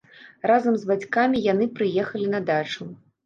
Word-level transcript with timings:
Разам 0.51 0.77
з 0.83 0.87
бацькамі 0.91 1.43
яны 1.53 1.69
прыехалі 1.79 2.27
на 2.35 2.39
дачу. 2.51 2.89